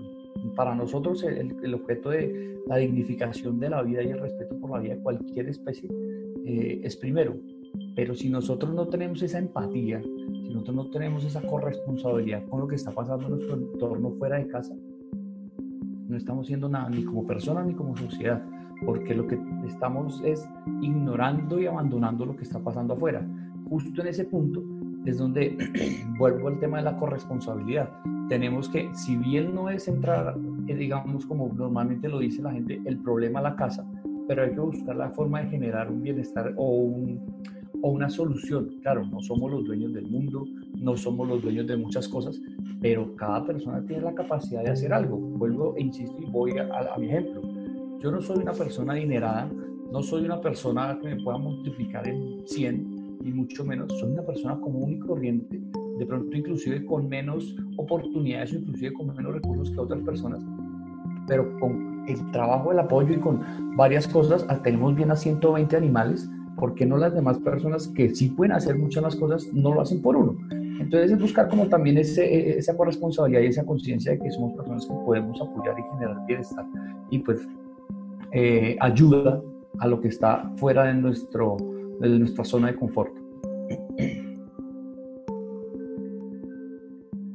[0.55, 4.79] para nosotros el, objeto de la dignificación de la vida y el respeto por la
[4.79, 5.91] vida de cualquier especie
[6.47, 7.37] eh, es primero.
[7.97, 12.69] Pero si nosotros no tenemos esa empatía, si nosotros no tenemos esa corresponsabilidad con lo
[12.69, 14.75] que está pasando en nuestro entorno fuera de casa,
[16.09, 18.43] no estamos siendo nada, ni como personas ni como sociedad,
[18.85, 20.49] porque lo que estamos es
[20.81, 23.27] ignorando y abandonando lo que está pasando afuera.
[23.69, 24.63] Justo en ese punto
[25.05, 25.57] es donde
[26.19, 27.91] vuelvo al tema de la corresponsabilidad.
[28.29, 32.81] Tenemos que, si bien no es entrar, eh, digamos, como normalmente lo dice la gente,
[32.85, 33.85] el problema a la casa,
[34.29, 37.21] pero hay que buscar la forma de generar un bienestar o, un,
[37.83, 38.71] o una solución.
[38.83, 40.45] Claro, no somos los dueños del mundo,
[40.79, 42.41] no somos los dueños de muchas cosas,
[42.81, 45.17] pero cada persona tiene la capacidad de hacer algo.
[45.17, 47.43] Vuelvo e insisto y voy a, a mi ejemplo.
[48.03, 49.49] Yo no soy una persona adinerada,
[49.93, 54.23] no soy una persona que me pueda multiplicar en 100, ni mucho menos, soy una
[54.23, 55.61] persona común y corriente,
[55.99, 60.43] de pronto inclusive con menos oportunidades inclusive con menos recursos que otras personas,
[61.29, 65.77] pero con el trabajo, el apoyo y con varias cosas, ah, tenemos bien a 120
[65.77, 69.75] animales, ¿por qué no las demás personas que sí pueden hacer muchas más cosas no
[69.75, 70.37] lo hacen por uno?
[70.81, 74.55] Entonces es buscar como también ese, e, esa corresponsabilidad y esa conciencia de que somos
[74.55, 76.67] personas que podemos apoyar y generar bienestar.
[77.09, 77.47] Y pues
[78.33, 79.41] eh, ayuda
[79.79, 81.57] a lo que está fuera de nuestro
[82.01, 83.15] de nuestra zona de confort.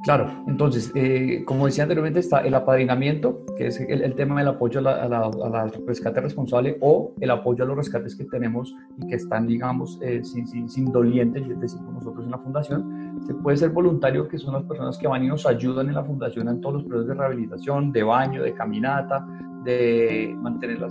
[0.04, 4.80] Claro, entonces, eh, como decía anteriormente, está el apadrinamiento, que es el, tema del apoyo
[4.80, 9.46] a la, rescate responsable o el apoyo a los rescates que tenemos y que están,
[9.46, 13.20] digamos, eh, sin, sin, sin, dolientes, es decir, nosotros en la fundación.
[13.26, 16.04] Se puede ser voluntario, que son las personas que van y nos ayudan en la
[16.04, 19.26] fundación en todos los procesos de rehabilitación, de baño, de caminata,
[19.72, 20.88] de mantener la,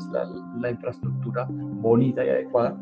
[0.60, 2.78] la, infraestructura bonita y adecuada.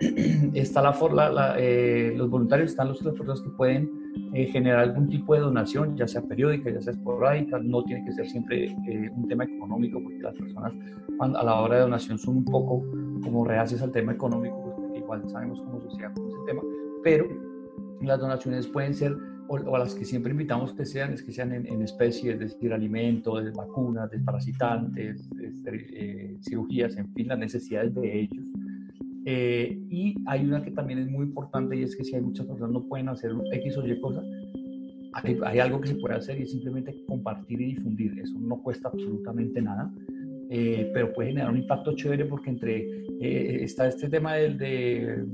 [0.54, 3.90] Está la, la eh, los voluntarios están los, las personas que pueden
[4.32, 8.12] eh, generar algún tipo de donación, ya sea periódica, ya sea esporádica, no tiene que
[8.12, 10.72] ser siempre eh, un tema económico, porque las personas
[11.20, 12.82] a la hora de donación son un poco
[13.22, 16.62] como reacias al tema económico, pues, igual sabemos cómo sociedad con ese tema,
[17.02, 17.26] pero
[18.00, 19.16] las donaciones pueden ser,
[19.62, 22.38] o, a las que siempre invitamos que sean, es que sean en, en especie, es
[22.38, 25.28] decir, alimentos, vacunas, desparasitantes,
[25.66, 28.44] eh, cirugías, en fin, las necesidades de ellos.
[29.26, 32.46] Eh, y hay una que también es muy importante y es que si hay muchas
[32.46, 34.24] personas no pueden hacer X o Y cosas,
[35.14, 38.18] hay, algo que se puede hacer y es simplemente compartir y difundir.
[38.18, 39.90] Eso no cuesta absolutamente nada,
[40.50, 43.04] eh, pero puede generar un impacto chévere porque entre
[43.64, 45.24] está este tema del, de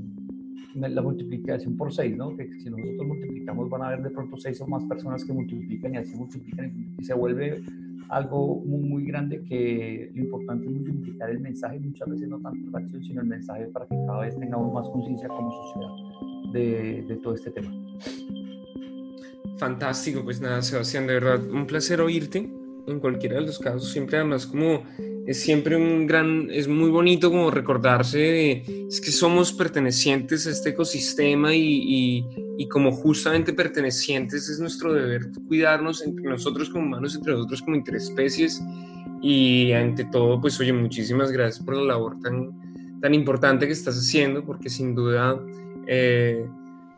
[0.75, 2.35] la multiplicación por 6, ¿no?
[2.35, 3.07] Que si nosotros
[3.41, 6.95] multiplicamos van a haber de pronto 6 o más personas que multiplican y así multiplican
[6.97, 7.63] y se vuelve
[8.09, 12.69] algo muy, muy grande que lo importante es multiplicar el mensaje, muchas veces no tanto
[12.71, 17.05] la acción, sino el mensaje para que cada vez tengamos más conciencia como sociedad de,
[17.07, 17.71] de todo este tema.
[19.57, 22.51] Fantástico, pues nada, Sebastián, de verdad, un placer oírte
[22.87, 24.83] en cualquiera de los casos, siempre además como
[25.25, 30.51] es siempre un gran, es muy bonito como recordarse de, es que somos pertenecientes a
[30.51, 32.25] este ecosistema y, y,
[32.67, 38.61] como justamente pertenecientes es nuestro deber cuidarnos entre nosotros como humanos, entre nosotros como interespecies.
[39.21, 43.97] Y ante todo, pues oye, muchísimas gracias por la labor tan, tan importante que estás
[43.97, 45.39] haciendo, porque sin duda,
[45.87, 46.45] eh,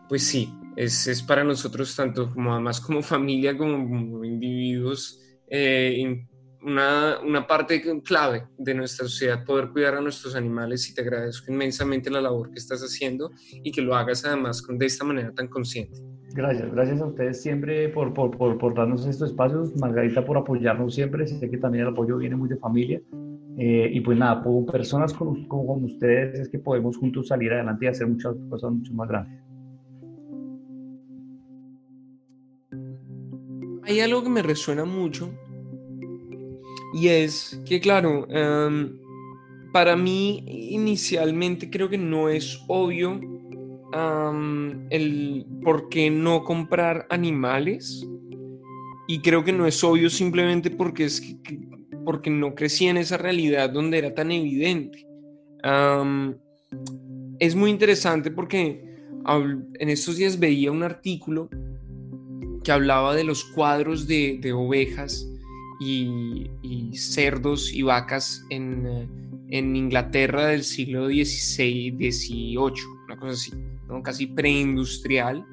[0.07, 6.25] pues sí, es, es, para nosotros tanto como además como familia, como, como individuos, eh,
[6.63, 11.51] una, una, parte clave de nuestra sociedad poder cuidar a nuestros animales y te agradezco
[11.51, 15.47] inmensamente la labor que estás haciendo y que lo hagas además de esta manera tan
[15.47, 15.99] consciente.
[16.33, 20.95] Gracias, gracias a ustedes siempre por, por, por, por darnos estos espacios, Margarita por apoyarnos
[20.95, 23.01] siempre, sé que también el apoyo viene muy de familia
[23.57, 27.85] eh, y pues nada, por personas como, como ustedes es que podemos juntos salir adelante
[27.85, 29.39] y hacer muchas cosas mucho más grandes.
[33.83, 35.31] Hay algo que me resuena mucho
[36.93, 38.99] y es que, claro, em,
[39.71, 43.19] para mí inicialmente creo que no es obvio
[44.89, 48.07] el por qué no comprar animales.
[49.07, 51.21] Y creo que no es obvio simplemente porque, es
[52.05, 55.05] porque no crecí en esa realidad donde era tan evidente.
[57.39, 58.83] es muy interesante porque
[59.25, 61.49] en estos días veía un artículo
[62.63, 65.27] que hablaba de los cuadros de, de ovejas
[65.79, 66.49] y,
[66.93, 69.09] cerdos y vacas en,
[69.49, 72.57] en, Inglaterra del siglo XVI, XVIII,
[73.05, 73.51] una cosa así,
[74.03, 75.45] casi preindustrial,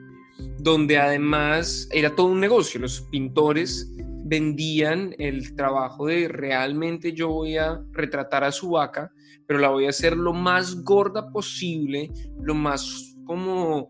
[0.58, 2.80] donde además era todo un negocio.
[2.80, 3.90] Los pintores
[4.24, 9.12] vendían el trabajo de realmente yo voy a retratar a su vaca,
[9.46, 13.88] pero la voy a hacer lo más gorda posible, lo más como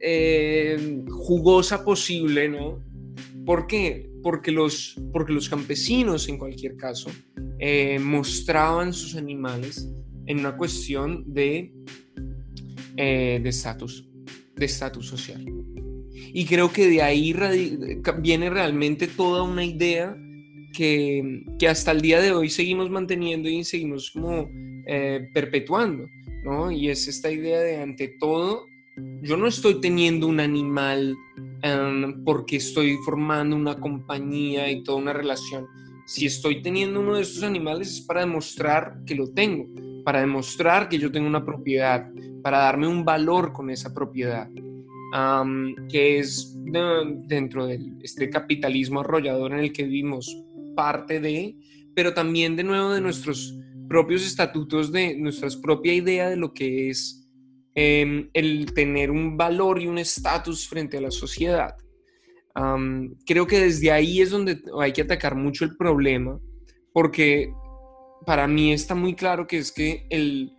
[0.00, 2.82] eh, jugosa posible, ¿no?
[3.44, 4.10] ¿Por qué?
[4.28, 7.10] Porque los, porque los campesinos, en cualquier caso,
[7.58, 9.88] eh, mostraban sus animales
[10.26, 11.72] en una cuestión de
[12.98, 14.06] eh, estatus,
[14.54, 15.42] de estatus social.
[16.12, 17.34] Y creo que de ahí
[18.20, 20.14] viene realmente toda una idea
[20.74, 24.46] que, que, hasta el día de hoy seguimos manteniendo y seguimos como
[24.86, 26.06] eh, perpetuando,
[26.44, 26.70] ¿no?
[26.70, 28.66] Y es esta idea de ante todo,
[29.22, 31.16] yo no estoy teniendo un animal
[31.62, 35.66] Em, porque estoy formando una compañía y toda una relación.
[36.06, 39.66] Si estoy teniendo uno de estos animales es para demostrar que lo tengo,
[40.04, 42.08] para demostrar que yo tengo una propiedad,
[42.42, 44.48] para darme un valor con esa propiedad,
[45.90, 46.56] que es
[47.26, 50.34] dentro de este capitalismo arrollador en el que vivimos
[50.76, 51.56] parte de,
[51.94, 56.90] pero también de nuevo de nuestros propios estatutos, de nuestra propia idea de lo que
[56.90, 57.17] es
[57.80, 61.76] Em, el tener un valor y un estatus frente a la sociedad.
[63.24, 66.40] creo que desde ahí es donde hay que atacar mucho el problema,
[66.92, 67.52] porque
[68.26, 70.50] para mí está muy claro que es que el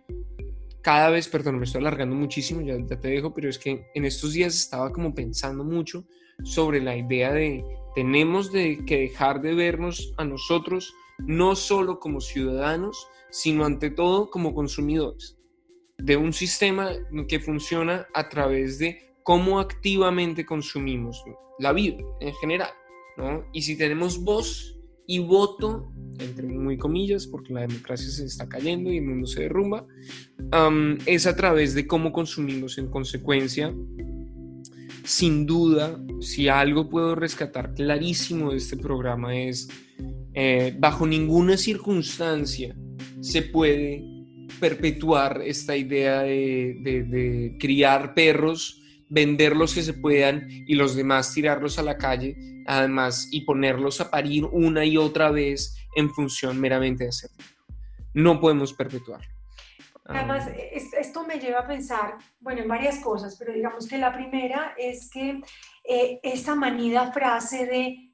[0.80, 4.32] cada vez, perdón, me estoy alargando muchísimo, ya, te dejo, pero es que en estos
[4.32, 6.06] días estaba como pensando mucho
[6.42, 7.62] sobre la idea de
[7.94, 12.96] tenemos de que dejar de vernos a nosotros no solo como ciudadanos,
[13.30, 15.36] sino ante todo como consumidores
[16.02, 16.92] de un sistema
[17.28, 21.22] que funciona a través de cómo activamente consumimos
[21.58, 22.70] la vida en general,
[23.16, 23.44] ¿no?
[23.52, 28.90] Y si tenemos voz y voto, entre muy comillas, porque la democracia se está cayendo
[28.90, 29.86] y el mundo se derrumba,
[31.06, 33.74] es a través de cómo consumimos en consecuencia
[35.04, 39.68] sin duda, si algo puedo rescatar clarísimo de este programa es,
[40.34, 42.76] eh, bajo ninguna circunstancia
[43.20, 44.04] se puede
[44.58, 51.78] perpetuar esta idea de, criar perros, vender los que se puedan y los demás tirarlos
[51.78, 52.36] a la calle,
[52.66, 57.30] además, y ponerlos a parir una y otra vez en función meramente de hacer
[58.14, 59.28] No podemos perpetuarlo.
[60.04, 60.52] Además, ah.
[60.98, 65.08] esto me lleva a pensar, bueno, en varias cosas, pero digamos que la primera es
[65.10, 65.40] que
[65.84, 68.12] eh, esa manida frase de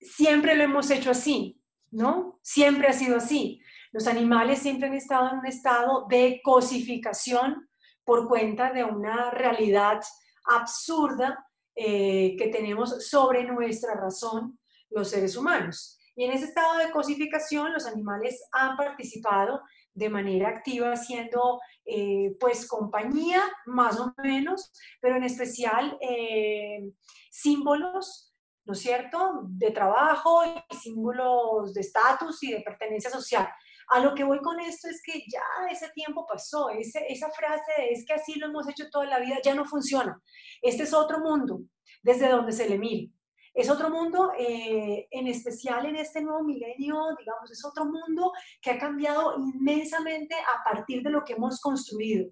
[0.00, 1.60] siempre lo hemos hecho así,
[1.90, 2.38] ¿no?
[2.42, 3.60] Siempre ha sido así.
[3.92, 7.68] Los animales siempre han estado en un estado de cosificación
[8.04, 10.00] por cuenta de una realidad
[10.44, 14.58] absurda eh, que tenemos sobre nuestra razón
[14.90, 15.98] los seres humanos.
[16.16, 19.62] Y en ese estado de cosificación los animales han participado
[19.94, 26.90] de manera activa siendo eh, pues compañía más o menos, pero en especial eh,
[27.30, 33.48] símbolos, ¿no es cierto?, de trabajo y símbolos de estatus y de pertenencia social.
[33.90, 37.90] A lo que voy con esto es que ya ese tiempo pasó, esa frase de
[37.90, 40.20] es que así lo hemos hecho toda la vida ya no funciona.
[40.60, 41.60] Este es otro mundo
[42.02, 43.10] desde donde se le mire.
[43.54, 48.70] Es otro mundo, eh, en especial en este nuevo milenio, digamos, es otro mundo que
[48.70, 52.30] ha cambiado inmensamente a partir de lo que hemos construido.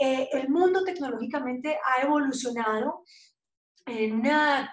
[0.00, 3.02] Eh, el mundo tecnológicamente ha evolucionado
[3.84, 4.68] en, eh,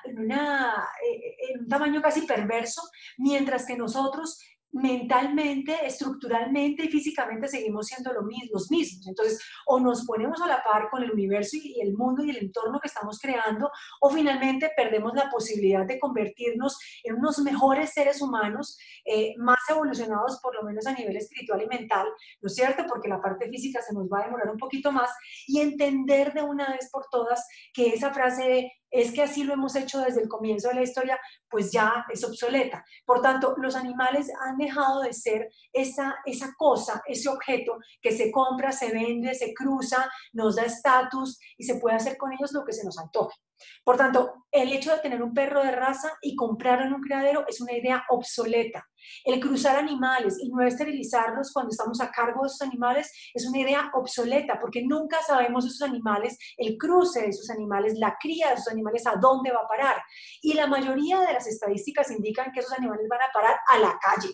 [1.50, 2.84] en, un tamaño casi perverso,
[3.18, 4.40] mientras que nosotros
[4.72, 9.08] mentalmente, estructuralmente y físicamente seguimos siendo lo los mismos.
[9.08, 12.38] Entonces, o nos ponemos a la par con el universo y el mundo y el
[12.38, 18.22] entorno que estamos creando, o finalmente perdemos la posibilidad de convertirnos en unos mejores seres
[18.22, 22.08] humanos, eh, más evolucionados por lo menos a nivel espiritual y mental,
[22.42, 22.86] ¿no es cierto?
[22.88, 25.10] Porque la parte física se nos va a demorar un poquito más
[25.48, 29.76] y entender de una vez por todas que esa frase es que así lo hemos
[29.76, 31.20] hecho desde el comienzo de la historia,
[31.50, 32.84] pues ya es obsoleta.
[33.06, 38.32] Por tanto, los animales han dejado de ser esa, esa cosa, ese objeto que se
[38.32, 42.64] compra, se vende, se cruza, nos da estatus y se puede hacer con ellos lo
[42.64, 43.36] que se nos antoje.
[43.84, 47.46] Por tanto, el hecho de tener un perro de raza y comprarlo en un criadero
[47.48, 48.88] es una idea obsoleta.
[49.24, 53.60] El cruzar animales y no esterilizarlos cuando estamos a cargo de esos animales es una
[53.60, 58.56] idea obsoleta porque nunca sabemos esos animales, el cruce de esos animales, la cría de
[58.56, 60.02] esos animales, a dónde va a parar.
[60.42, 63.98] Y la mayoría de las estadísticas indican que esos animales van a parar a la
[64.00, 64.30] calle.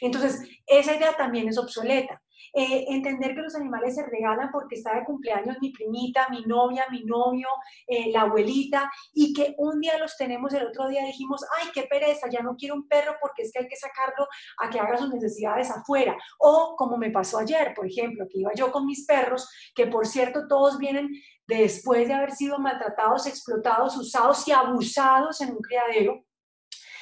[0.00, 2.20] Entonces, esa idea también es obsoleta.
[2.52, 6.86] Eh, entender que los animales se regalan porque está de cumpleaños mi primita, mi novia,
[6.90, 7.48] mi novio,
[7.86, 11.84] eh, la abuelita, y que un día los tenemos, el otro día dijimos, ay, qué
[11.84, 14.26] pereza, ya no quiero un perro porque es que hay que sacarlo
[14.58, 16.16] a que haga sus necesidades afuera.
[16.38, 20.06] O como me pasó ayer, por ejemplo, que iba yo con mis perros, que por
[20.06, 21.10] cierto todos vienen
[21.46, 26.24] después de haber sido maltratados, explotados, usados y abusados en un criadero,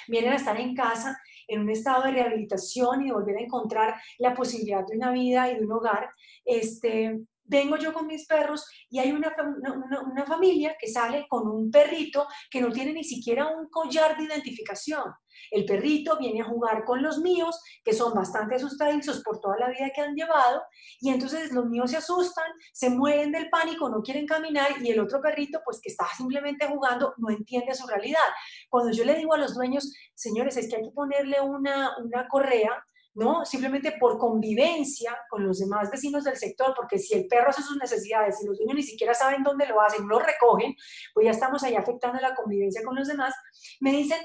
[0.09, 3.95] vienen a estar en casa en un estado de rehabilitación y de volver a encontrar
[4.19, 6.11] la posibilidad de una vida y de un hogar,
[6.45, 9.35] este, vengo yo con mis perros y hay una,
[10.07, 14.25] una, familia que sale con un perrito que no tiene ni siquiera un collar de
[14.25, 15.05] identificación.
[15.51, 19.69] El perrito viene a jugar con los míos, que son bastante asustadizos por toda la
[19.69, 20.63] vida que han llevado,
[21.01, 25.01] y entonces los míos se asustan, se mueren del pánico, no quieren caminar, y el
[25.01, 28.19] otro perrito, pues que está simplemente jugando, no entiende su realidad.
[28.69, 32.27] Cuando yo le digo a los dueños, señores, es que hay que ponerle una, una
[32.29, 33.45] correa, ¿no?
[33.45, 37.77] Simplemente por convivencia con los demás vecinos del sector, porque si el perro hace sus
[37.77, 40.75] necesidades y los dueños ni siquiera saben dónde lo hacen, lo recogen,
[41.15, 43.35] pues ya estamos ahí afectando la convivencia con los demás,
[43.81, 44.19] me dicen,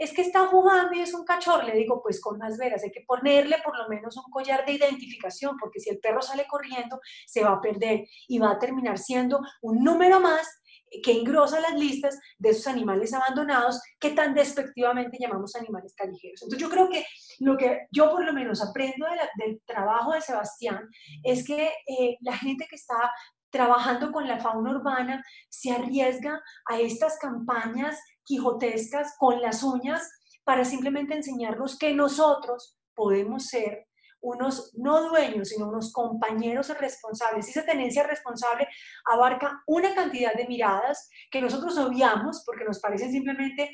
[0.00, 1.62] es que está jugando y es un cachorro.
[1.62, 4.72] Le digo, pues con más veras, hay que ponerle por lo menos un collar de
[4.72, 8.96] identificación, porque si el perro sale corriendo, se va a perder y va a terminar
[8.96, 10.62] siendo un número más
[11.02, 16.42] que engrosa las listas de esos animales abandonados que tan despectivamente llamamos animales callejeros.
[16.42, 17.04] Entonces yo creo que
[17.38, 20.88] lo que yo por lo menos aprendo del trabajo de Sebastián
[21.22, 23.10] es que eh, la gente que está
[23.50, 30.08] trabajando con la fauna urbana se arriesga a estas campañas quijotescas con las uñas
[30.44, 33.86] para simplemente enseñarnos que nosotros podemos ser
[34.20, 37.48] unos no dueños, sino unos compañeros responsables.
[37.48, 38.68] Esa tenencia responsable
[39.04, 43.70] abarca una cantidad de miradas que nosotros obviamos porque nos parecen simplemente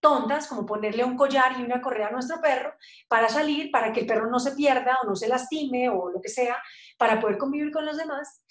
[0.00, 2.74] tontas, como ponerle un collar y una correa a nuestro perro
[3.08, 6.20] para salir, para que el perro no se pierda o no se lastime o lo
[6.20, 6.56] que sea,
[6.98, 8.42] para poder convivir con los demás.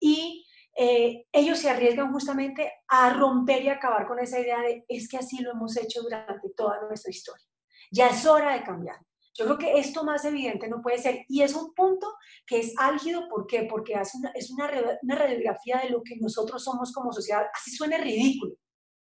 [0.00, 0.44] Y
[0.76, 5.18] eh, ellos se arriesgan justamente a romper y acabar con esa idea de es que
[5.18, 7.46] así lo hemos hecho durante toda nuestra historia.
[7.90, 8.98] Ya es hora de cambiar.
[9.34, 11.24] Yo creo que esto más evidente no puede ser.
[11.28, 12.14] Y es un punto
[12.46, 13.28] que es álgido.
[13.28, 13.66] ¿Por qué?
[13.68, 14.70] Porque una, es una,
[15.02, 17.46] una radiografía de lo que nosotros somos como sociedad.
[17.52, 18.54] Así suena ridículo,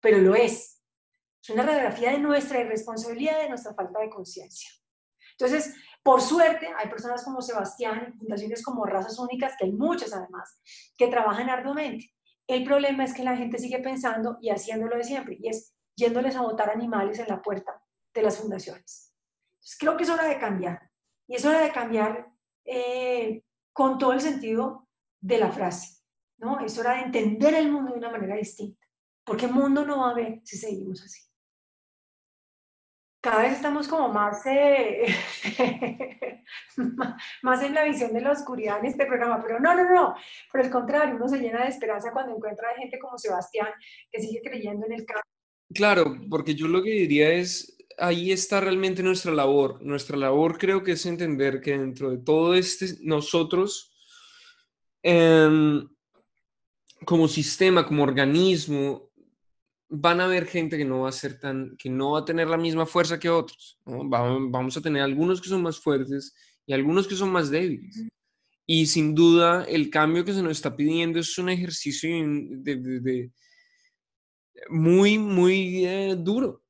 [0.00, 0.82] pero lo es.
[1.42, 4.68] Es una radiografía de nuestra irresponsabilidad, de nuestra falta de conciencia.
[5.38, 10.60] Entonces, por suerte, hay personas como Sebastián, fundaciones como Razas Únicas, que hay muchas además,
[10.96, 12.12] que trabajan arduamente.
[12.48, 16.34] El problema es que la gente sigue pensando y haciéndolo de siempre, y es yéndoles
[16.34, 17.80] a botar animales en la puerta
[18.14, 19.07] de las fundaciones.
[19.68, 20.90] Entonces, creo que es hora de cambiar.
[21.26, 22.30] Y es hora de cambiar
[22.64, 23.42] eh,
[23.72, 24.88] con todo el sentido
[25.20, 26.02] de la frase.
[26.38, 26.60] ¿no?
[26.60, 28.86] Es hora de entender el mundo de una manera distinta.
[29.24, 31.28] Porque el mundo no va a ver si seguimos así
[33.20, 35.06] cada vez estamos como más, eh,
[37.42, 40.14] más en la visión de la oscuridad en este programa, pero no, no, no,
[40.50, 43.68] por el contrario, uno se llena de esperanza cuando encuentra gente como Sebastián
[44.10, 45.24] que sigue creyendo en el cambio.
[45.74, 49.82] Claro, porque yo lo que diría es, ahí está realmente nuestra labor.
[49.82, 53.92] Nuestra labor creo que es entender que dentro de todo este, nosotros,
[55.02, 55.88] em,
[57.04, 59.08] como sistema, como organismo,
[59.88, 62.48] van a haber gente que no va a ser tan, que no va a tener
[62.48, 63.78] la misma fuerza que otros.
[63.84, 66.34] Vamos a tener algunos que son más fuertes
[66.66, 68.04] y algunos que son más débiles.
[68.66, 73.30] Y sin duda el cambio que se nos está pidiendo es un ejercicio de,
[74.68, 76.62] muy, muy eh, duro.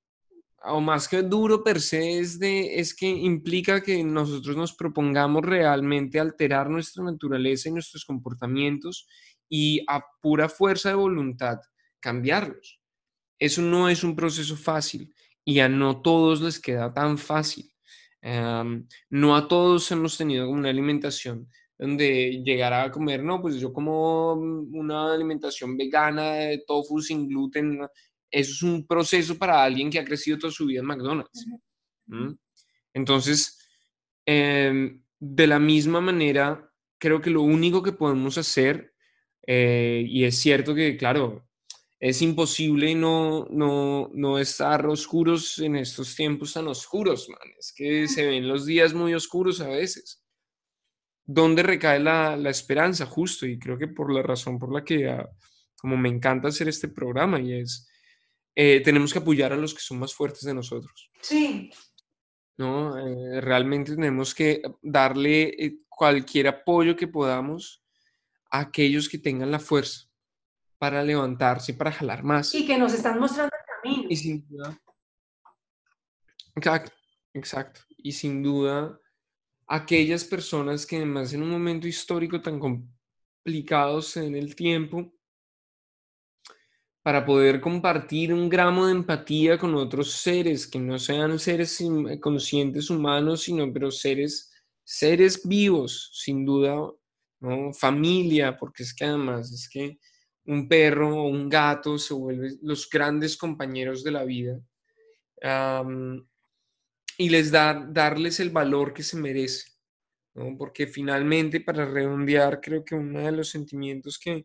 [0.70, 5.42] O más que duro per se es, de, es que implica que nosotros nos propongamos
[5.42, 9.06] realmente alterar nuestra naturaleza y nuestros comportamientos
[9.48, 11.58] y a pura fuerza de voluntad
[12.00, 12.80] cambiarlos.
[13.38, 15.14] Eso no es un proceso fácil
[15.44, 17.72] y a no todos les queda tan fácil.
[19.10, 21.48] no a todos hemos tenido una alimentación
[21.78, 27.80] donde llegar a comer, no, pues yo como una alimentación vegana de tofu sin gluten.
[28.30, 31.46] Eso es un proceso para alguien que ha crecido toda su vida en McDonald's.
[32.92, 33.58] Entonces,
[34.26, 38.94] em, de la misma manera, creo que lo único que podemos hacer,
[39.46, 41.48] eh, y es cierto que, claro,
[42.00, 47.38] es imposible no, no, no estar oscuros en estos tiempos tan oscuros, man.
[47.58, 50.22] Es que se ven los días muy oscuros a veces.
[51.26, 53.04] ¿Dónde recae la, la esperanza?
[53.04, 55.28] Justo, y creo que por la razón por la que, ah,
[55.76, 57.88] como me encanta hacer este programa, y es,
[58.60, 61.12] eh, tenemos que apoyar a los que son más fuertes de nosotros.
[61.22, 61.70] Sí.
[62.56, 62.98] ¿No?
[62.98, 67.84] Eh, realmente tenemos que darle eh, cualquier apoyo que podamos
[68.50, 70.08] a aquellos que tengan la fuerza
[70.76, 72.52] para levantarse, para jalar más.
[72.52, 74.08] Y que nos están mostrando el camino.
[74.10, 74.76] Y sin duda.
[76.56, 76.92] Exacto,
[77.34, 77.82] exacto.
[77.96, 79.00] Y sin duda,
[79.68, 85.12] aquellas personas que además en un momento histórico tan complicado en el tiempo,
[87.08, 91.82] para poder compartir un gramo de empatía con otros seres, que no sean seres
[92.20, 94.52] conscientes humanos, sino pero seres,
[94.84, 96.76] seres vivos, sin duda,
[97.40, 97.72] ¿no?
[97.72, 99.98] familia, porque es que además es que
[100.44, 104.60] un perro o un gato se vuelven los grandes compañeros de la vida
[107.16, 109.70] y les da, darles el valor que se merece,
[110.58, 114.44] porque finalmente para redondear creo que uno de los sentimientos que,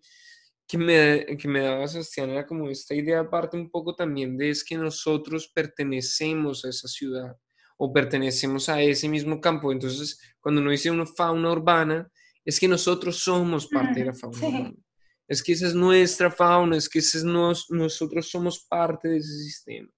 [0.68, 4.49] que, me, que me daba Sebastián era como esta idea aparte un poco también de
[4.49, 7.36] es que nosotros pertenecemos a esa ciudad
[7.78, 12.09] o pertenecemos a ese mismo campo, entonces cuando uno dice una fauna urbana,
[12.45, 14.74] es que nosotros somos parte de la fauna urbana.
[15.28, 19.34] Es que esa es nuestra fauna, es que ese es nosotros somos parte de ese
[19.43, 19.89] sistema.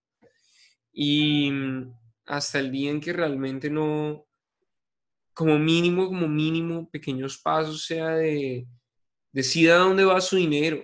[0.93, 1.93] Y mm,
[2.28, 4.28] hasta el día en que realmente no,
[5.34, 8.68] como mínimo, como mínimo, pequeños pasos, sea de,
[9.36, 10.83] decida dónde va su dinero,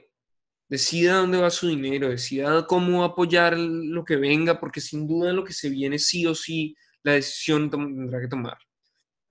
[0.68, 5.44] decida dónde va su dinero, decida cómo apoyar lo que venga, porque sin duda lo
[5.44, 8.58] que se viene sí o sí, la decisión tendrá que tomar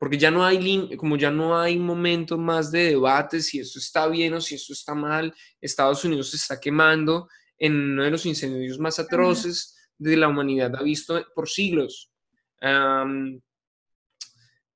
[0.01, 4.09] porque ya no hay, como ya no hay momentos más de debate si eso está
[4.09, 5.35] bien o si eso está mal.
[5.61, 10.75] Estados Unidos se está quemando en uno de los incendios más atroces de la humanidad
[10.75, 12.11] ha visto por siglos.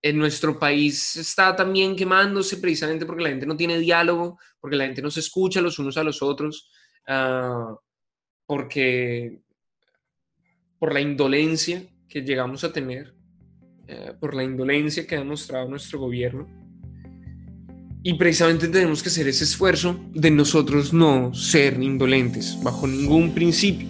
[0.04, 4.84] En nuestro país está también quemándose precisamente porque la gente no tiene diálogo, porque la
[4.84, 6.70] gente no se escucha los unos a los otros,
[7.08, 7.74] ah,
[8.44, 9.40] porque
[10.78, 13.14] por la indolencia que llegamos a tener.
[13.88, 16.46] Eh, por la indolencia que ha demostrado nuestro gobierno.
[18.02, 23.88] Y precisamente tenemos que hacer ese esfuerzo de nosotros no ser indolentes bajo ningún principio.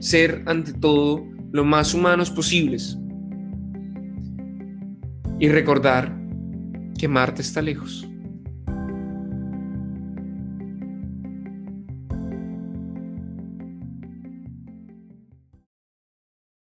[0.00, 2.96] Ser ante todo lo más humanos posibles.
[5.40, 6.16] Y recordar
[6.98, 8.07] que Marte está lejos.